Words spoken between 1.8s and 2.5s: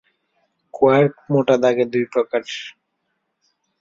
দুই প্রকার।